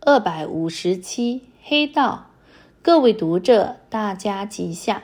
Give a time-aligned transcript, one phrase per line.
[0.00, 2.30] 二百五十七，黑道。
[2.82, 5.02] 各位读者，大家吉祥。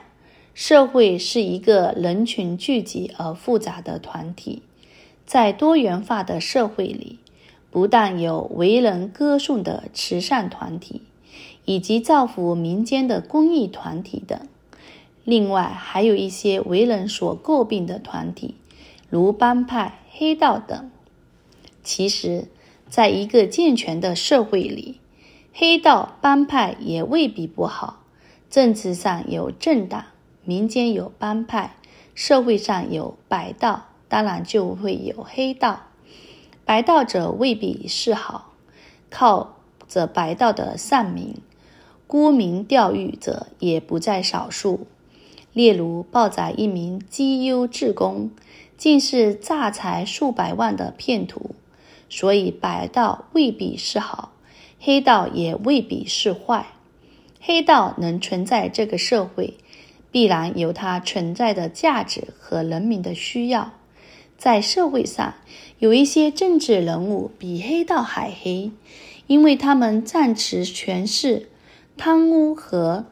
[0.53, 4.63] 社会是一个人群聚集而复杂的团体，
[5.25, 7.19] 在多元化的社会里，
[7.69, 11.01] 不但有为人歌颂的慈善团体，
[11.65, 14.39] 以及造福民间的公益团体等，
[15.25, 18.55] 另外还有一些为人所诟病的团体，
[19.09, 20.89] 如帮派、黑道等。
[21.83, 22.47] 其实，
[22.89, 24.99] 在一个健全的社会里，
[25.53, 28.01] 黑道帮派也未必不好。
[28.49, 30.05] 政治上有政党，
[30.43, 31.75] 民间有帮派，
[32.13, 35.87] 社会上有白道，当然就会有黑道。
[36.63, 38.53] 白道者未必是好，
[39.09, 39.57] 靠
[39.87, 41.35] 着白道的善名，
[42.07, 44.87] 沽名钓誉者也不在少数。
[45.51, 48.31] 例如，报载一名绩优志工，
[48.77, 51.55] 竟是诈财数百万的骗徒。
[52.17, 54.31] 所以，白道未必是好。
[54.79, 56.67] 黑道也未必是坏，
[57.41, 59.55] 黑道能存在这个社会，
[60.13, 63.73] 必然有它存在的价值和人民的需要。
[64.37, 65.33] 在社会上，
[65.77, 68.71] 有一些政治人物比黑道还黑，
[69.27, 71.49] 因为他们仗持权势、
[71.97, 73.07] 贪污和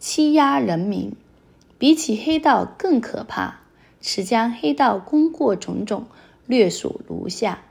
[0.00, 1.12] 欺压人民，
[1.78, 3.60] 比起黑道更可怕。
[4.00, 6.06] 此将黑道功过种种
[6.46, 7.62] 略数如下：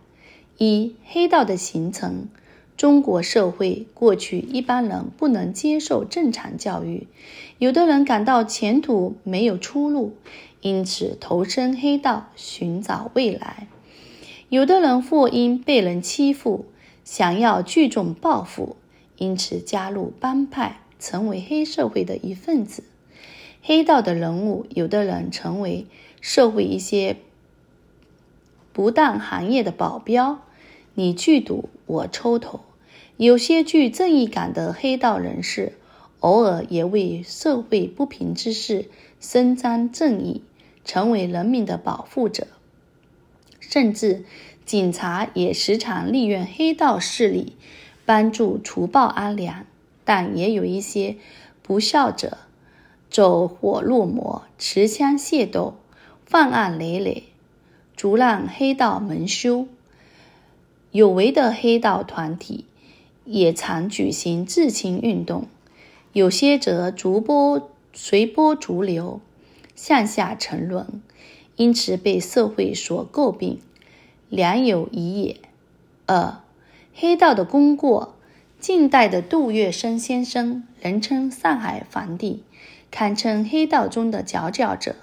[0.57, 2.27] 一、黑道的形成。
[2.75, 7.07] 中国社会过去一般人不能接受正常教育，
[7.57, 10.15] 有的人感到前途没有出路，
[10.61, 13.67] 因此投身黑道寻找未来；
[14.49, 16.65] 有的人或因被人欺负，
[17.03, 18.75] 想要聚众报复，
[19.17, 22.83] 因此加入帮派，成为黑社会的一份子。
[23.63, 25.87] 黑道的人物，有的人成为
[26.21, 27.17] 社会一些
[28.71, 30.41] 不当行业的保镖，
[30.99, 32.61] 你聚赌，我抽头。
[33.17, 35.73] 有些具正义感的黑道人士，
[36.21, 38.89] 偶尔也为社会不平之事
[39.19, 40.41] 伸张正义，
[40.83, 42.47] 成为人民的保护者。
[43.59, 44.25] 甚至
[44.65, 47.53] 警察也时常利用黑道势力
[48.03, 49.67] 帮助除暴安良。
[50.03, 51.17] 但也有一些
[51.61, 52.39] 不肖者，
[53.11, 55.75] 走火入魔，持枪械斗，
[56.25, 57.25] 犯案累累，
[57.95, 59.67] 阻拦黑道蒙羞。
[60.91, 62.65] 有为的黑道团体。
[63.29, 65.49] 也常举行自清运动，
[66.13, 69.19] 有些则逐波随波逐流，
[69.75, 71.01] 向下沉沦，
[71.57, 73.59] 因此被社会所诟病，
[74.29, 75.41] 良有疑也。
[76.05, 76.37] 二、
[76.95, 78.15] 黑道的功过，
[78.61, 82.43] 近代的杜月笙先生，人称上海皇帝，
[82.89, 84.95] 堪称黑道中的佼佼者。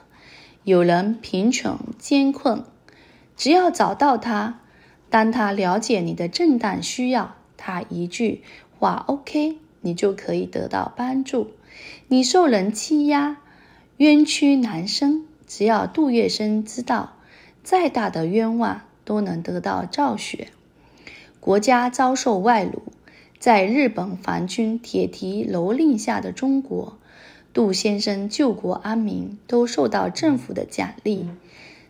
[0.62, 2.64] 有人贫穷艰困，
[3.36, 4.60] 只要找到他，
[5.14, 7.36] 当他了解你的正当需要。
[7.56, 8.42] 他一句
[8.80, 11.52] 话 “OK”，你就可以得到帮助。
[12.08, 13.36] 你受人欺压，
[13.98, 17.12] 冤屈难伸，只要杜月笙知道，
[17.62, 20.48] 再大的冤枉都能得到昭雪。
[21.38, 22.82] 国家遭受外辱，
[23.38, 26.98] 在日本皇军铁蹄蹂躏下的中国，
[27.52, 31.28] 杜先生救国安民，都受到政府的奖励。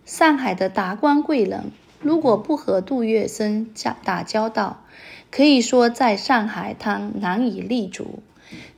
[0.04, 1.72] 上海的达官贵人，
[2.04, 4.84] 如果不和杜月笙交打交道，
[5.30, 8.22] 可以说，在上海滩难以立足。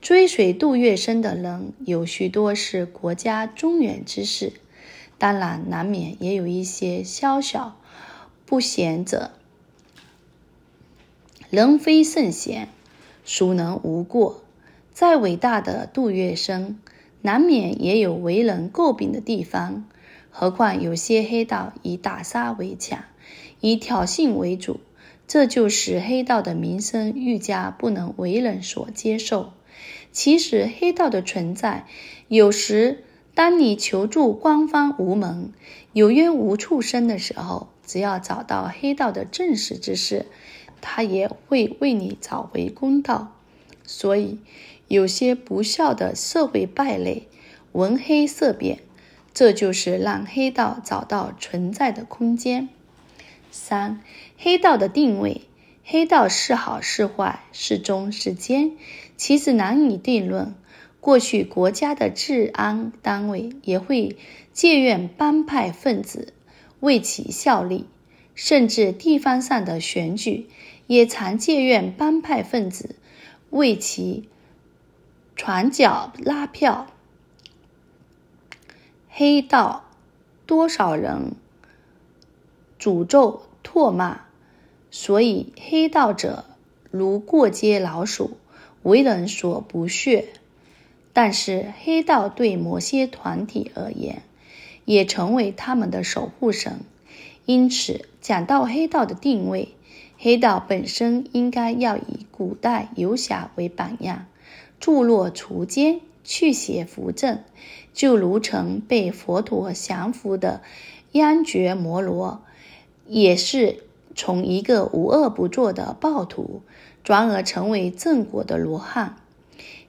[0.00, 4.52] 追随杜月笙的人有许多是国家中原之士，
[5.18, 7.76] 当然难免也有一些宵小
[8.46, 9.32] 不贤者。
[11.50, 12.68] 人非圣贤，
[13.24, 14.40] 孰能无过？
[14.92, 16.76] 再伟大的杜月笙，
[17.22, 19.84] 难免也有为人诟病的地方。
[20.30, 23.04] 何况有些黑道以打杀为强，
[23.66, 24.78] 以挑衅为主。
[25.26, 29.52] 这就使黑道的名声愈加不能为人所接受。
[30.12, 31.84] 其实，黑道的存在，
[32.28, 33.02] 有时
[33.34, 35.52] 当你求助官方无门、
[35.92, 40.26] 有冤无处伸的时候，只要找到黑道的正史之士，
[40.80, 43.32] 他也会为你找回公道。
[43.84, 44.38] 所以，
[44.86, 47.26] 有些不孝的社会败类，
[47.72, 48.78] 闻黑色变，
[49.34, 52.68] 这就是让黑道找到存在的空间。
[53.56, 54.02] 三、
[54.36, 55.40] 黑道的定位，
[55.82, 58.76] 黑道是好是坏，是忠是奸，
[59.16, 60.54] 其实难以定论。
[61.00, 64.16] 过去国家的治安单位也会
[64.52, 66.34] 借用帮派分子
[66.80, 67.86] 为其效力，
[68.34, 70.48] 甚至地方上的选举
[70.86, 72.96] 也常借用帮派分子
[73.50, 74.28] 为其
[75.34, 76.88] 传脚拉票。
[79.08, 79.84] 黑道
[80.44, 81.36] 多少人
[82.86, 84.20] 诅咒唾骂，
[84.92, 86.44] 所以黑道者
[86.92, 88.36] 如过街老鼠，
[88.84, 90.26] 为人所不屑。
[91.12, 94.22] 但是黑道对某些团体而言，
[94.84, 96.78] 也成为他们的守护神。
[97.44, 99.70] 因此，讲到黑道的定位，
[100.16, 104.26] 黑道本身应该要以古代游侠为榜样
[104.80, 107.40] ，zul 落除奸，去邪扶正，
[107.92, 110.62] 就如曾被佛陀降服的
[111.10, 112.42] 央觉摩罗，
[113.08, 116.62] 也是从一个无恶不作的暴徒，
[117.04, 119.16] 转而成为正果的罗汉。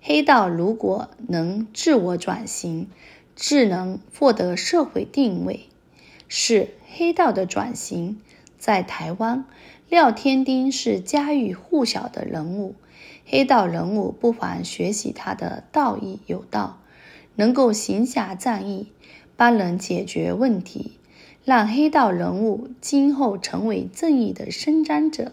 [0.01, 2.89] 黑道如果能自我转型，
[3.35, 5.67] 智能获得社会定位，
[6.27, 8.21] 是黑道的转型。
[8.57, 9.45] 在台湾，
[9.87, 12.75] 廖天丁是家喻户晓的人物。
[13.25, 16.79] 黑道人物不妨学习他的道义有道，
[17.35, 18.87] 能够行侠仗义，
[19.35, 20.96] 帮人解决问题，
[21.47, 25.31] 让黑道人物今后成为正义的伸张者，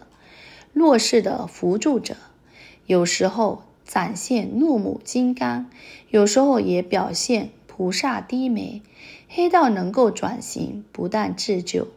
[0.71, 2.15] 弱势的扶助者。
[2.85, 5.69] 有时候展现怒目金刚，
[6.09, 8.81] 有时候也表现菩萨低眉。
[9.27, 11.89] 黑道能够转型，不但自救，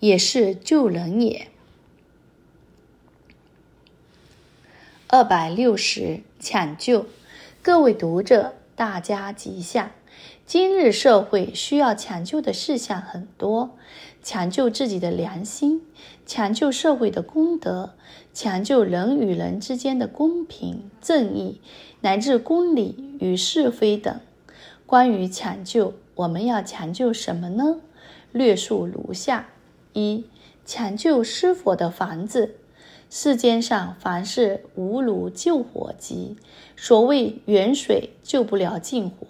[0.00, 1.46] 也是救人也。
[5.06, 7.06] 二百六十抢救，
[7.62, 9.92] 各位读者，大家吉祥。
[10.44, 13.76] 今日社会需要抢救的事项很多，
[14.22, 15.82] 抢救自己的良心，
[16.26, 17.94] 抢救社会的公德，
[18.34, 21.60] 抢救人与人之间的公平正义，
[22.00, 24.20] 乃至公理与是非等。
[24.84, 27.80] 关于抢救，我们要抢救什么呢？
[28.32, 29.48] 略述如下：
[29.94, 30.26] 一、
[30.66, 32.56] 抢救失火的房子。
[33.08, 36.36] 世间上凡事无如救火急，
[36.76, 39.26] 所谓远水救不了近火。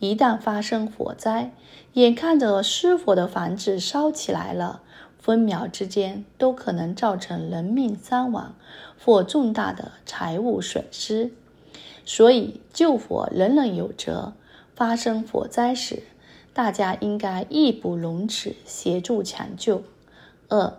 [0.00, 1.52] 一旦发生火灾，
[1.92, 4.80] 眼看着失火的房子烧起来了，
[5.18, 8.54] 分秒之间都可能造成人命伤亡
[8.98, 11.32] 或重大的财物损失。
[12.06, 14.32] 所以救火人人有责。
[14.74, 16.04] 发生火灾时，
[16.54, 19.82] 大家应该义不容辞协助抢救。
[20.48, 20.72] 二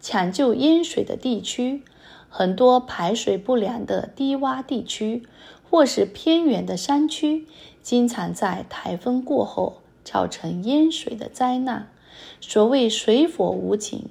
[0.00, 1.82] 抢救淹水的地区，
[2.28, 5.26] 很多排水不良的低洼地区，
[5.68, 7.48] 或是偏远的山区，
[7.88, 11.88] 经常在台风过后造成淹水的灾难。
[12.38, 14.10] 所谓水火无情，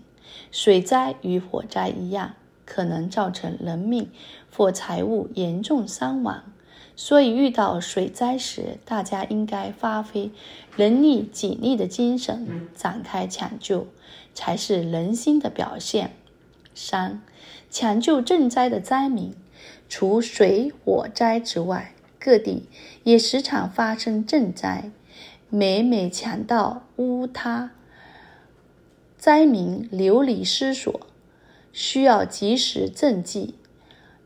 [0.51, 2.33] 水灾与火灾一样，
[2.65, 4.09] 可能造成人命
[4.51, 6.43] 或财物严重伤亡。
[6.95, 10.31] 所以，遇到水灾时，大家应该发挥
[10.75, 13.85] 人力己力的精神，展开抢救，
[14.33, 16.15] 才是人心的表现。
[16.73, 17.21] 三、
[17.69, 19.35] 抢救赈灾的灾民，
[19.87, 22.67] 除水火灾之外，各地
[23.03, 24.91] 也时常发生震灾。
[25.49, 27.71] 每每抢到屋塌，
[29.17, 31.07] 灾民流离失所，
[31.71, 33.55] 需要及时赈济。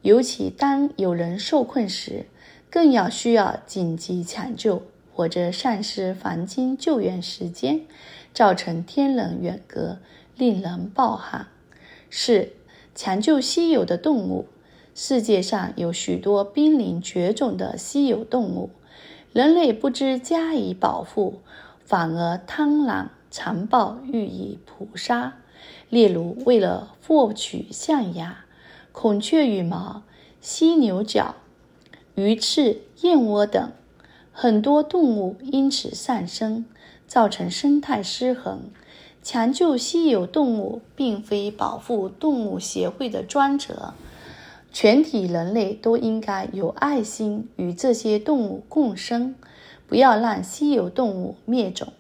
[0.02, 2.26] 尤其当有人受困时，
[2.72, 4.82] 更要需要紧急抢救，
[5.14, 7.82] 或者丧失黄金救援时间，
[8.34, 10.00] 造成天人远隔，
[10.36, 11.50] 令人抱憾。
[12.10, 12.50] 四、
[12.96, 14.48] 抢救稀有的动物。
[14.94, 18.70] 世界上有许多濒临绝种的稀有动物，
[19.32, 21.42] 人类不知加以保护，
[21.86, 25.38] 反而贪婪残暴，予以捕杀。
[25.90, 28.46] 例如，为了获取象牙、
[28.92, 30.04] 孔雀羽毛、
[30.42, 31.36] 犀牛角。
[32.16, 33.72] 鱼翅、燕窝等
[34.34, 36.66] 很多动物因此丧生，
[37.08, 38.64] 造成生态失衡。
[39.24, 43.94] 抢救稀有动物并非保护动物协会的专责，
[44.74, 49.36] 全体人类都应该有爱心与这些动物共生，
[49.88, 51.92] 不要让稀有动物灭种。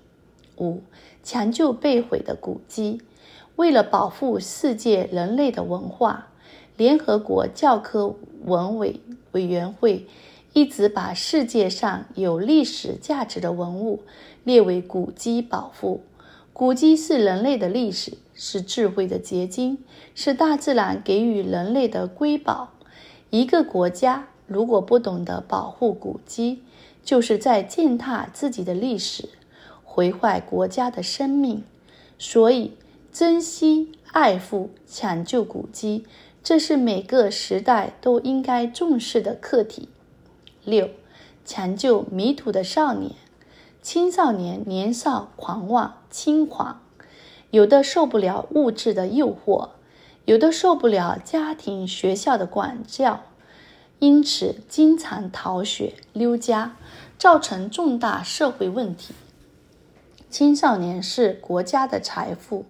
[0.57, 0.81] 五、
[1.23, 3.01] 抢救被毁的古迹，
[3.55, 6.27] 为了保护世界人类的文化。
[6.77, 9.01] 联合国教科文委
[9.33, 10.07] 委员会
[10.53, 14.01] 一直把世界上有历史价值的文物
[14.43, 16.01] 列为古迹保护。
[16.53, 19.79] 古迹是人类的历史，是智慧的结晶，
[20.13, 22.73] 是大自然给予人类的瑰宝。
[23.29, 26.61] 一个国家如果不懂得保护古迹，
[27.03, 29.29] 就是在践踏自己的历史，
[29.83, 31.63] 毁坏国家的生命。
[32.19, 32.73] 所以，
[33.11, 36.05] 珍惜、爱护、抢救古迹。
[36.43, 39.89] 这是每个时代都应该重视的课题。
[40.65, 40.89] 六、
[41.45, 43.13] 抢救迷途的少年。
[43.81, 46.81] 青少年年少狂妄轻狂，
[47.49, 49.69] 有的受不了物质的诱惑，
[50.25, 53.21] 有的受不了家庭学校的管教，
[53.97, 56.75] 因此经常逃学溜家，
[57.17, 59.15] 造成重大社会问题。
[60.29, 62.65] 青少年是国家的财富，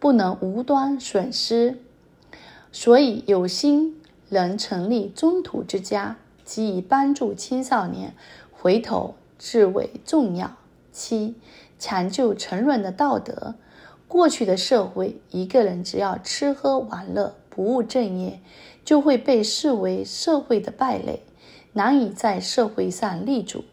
[0.00, 1.82] 不能无端损失。
[2.72, 8.14] 所以，有心能成立中途之家，即以帮助青少年
[8.50, 10.56] 回头至为重要。
[10.92, 11.34] 七、
[11.78, 13.54] 抢救沉沦的道德。
[14.08, 18.40] 过去的社会，一个人只要吃喝玩乐，不务正业，
[18.84, 21.24] 就会被视为社会的败类，
[21.72, 23.64] 难以在社会上立足。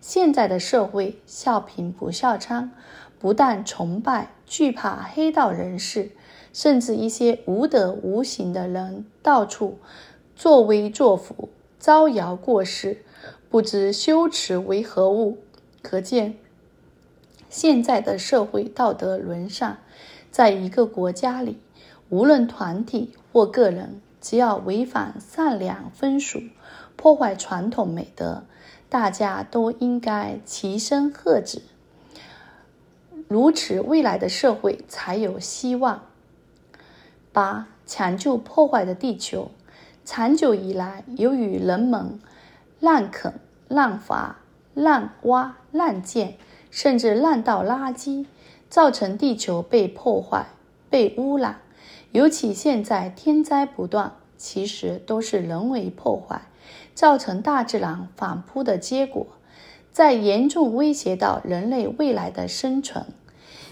[0.00, 2.70] 现在的社会，笑贫不笑娼，
[3.18, 6.10] 不但崇拜、惧怕黑道人士，
[6.52, 9.78] 甚至一些无德无行的人到处
[10.34, 13.04] 作威作福、招摇过市，
[13.54, 15.38] 不知羞耻为何物。
[15.80, 16.34] 可见，
[17.48, 19.78] 现在的社会道德沦丧。
[20.28, 21.60] 在一个国家里，
[22.08, 26.42] 无论团体或个人，只要违反善良风俗，
[26.96, 28.42] 破坏传统美德，
[28.88, 31.62] 大家都应该齐声喝止。
[33.28, 36.02] 如此，未来的社会才有希望。
[37.32, 39.52] 八、抢救破坏的地球。
[40.04, 42.18] 长久以来，由于人们
[42.80, 43.34] 滥垦、
[43.68, 44.36] 滥伐、
[44.74, 46.36] 滥挖、滥建，
[46.70, 48.26] 甚至滥倒垃圾，
[48.68, 50.46] 造成地球被破坏、
[50.88, 51.60] 被污染。
[52.12, 56.42] 尤其现在天灾不断，其实都是人为破坏。
[56.94, 59.26] 造成大自然反扑的结果，
[59.90, 63.06] 在严重威胁到人类未来的生存。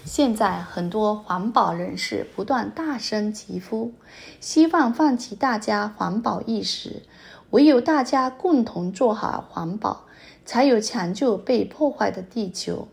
[0.03, 3.93] 现在很多环保人士不断大声疾呼，
[4.41, 7.03] 希望唤起大家环保意识。
[7.53, 10.05] 唯有大家共同做好环保，
[10.43, 12.87] 才有抢救被破坏的地球，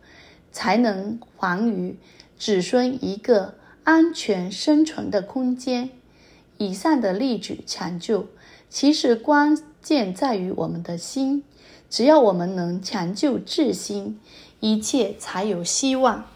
[0.53, 1.97] 才能还于
[2.39, 5.89] 子孙一个安全生存的空间。
[6.59, 8.27] 以上的例举抢救，
[8.69, 11.43] 其实关键在于我们的心。
[11.89, 14.21] 只要我们能抢救自心，
[14.61, 16.27] 一切才有希望。